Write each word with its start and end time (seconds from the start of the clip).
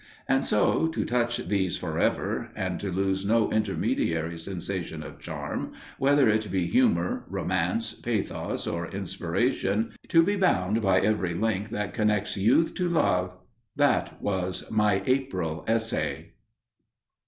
And 0.27 0.43
so, 0.43 0.87
to 0.87 1.05
touch 1.05 1.37
these 1.47 1.77
forever, 1.77 2.49
and 2.55 2.79
to 2.79 2.91
lose 2.91 3.23
no 3.23 3.51
intermediary 3.51 4.35
sensation 4.35 5.03
of 5.03 5.19
charm, 5.19 5.73
whether 5.99 6.27
it 6.27 6.49
be 6.51 6.65
humour, 6.65 7.23
romance, 7.29 7.93
pathos 7.93 8.65
or 8.65 8.87
inspiration, 8.87 9.91
to 10.07 10.23
be 10.23 10.35
bound 10.37 10.81
by 10.81 11.01
every 11.01 11.35
link 11.35 11.69
that 11.69 11.93
connects 11.93 12.35
Youth 12.35 12.73
to 12.77 12.89
Love, 12.89 13.33
that 13.75 14.19
was 14.19 14.71
my 14.71 15.03
April 15.05 15.63
essay! 15.67 16.31